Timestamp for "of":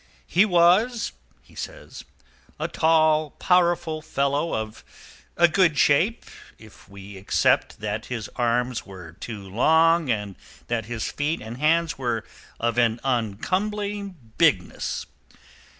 4.55-4.83, 12.59-12.79